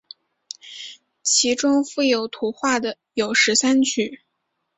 [1.21, 4.23] 其中附有图画的有十三曲。